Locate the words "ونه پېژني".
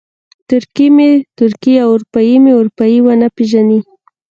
3.01-3.79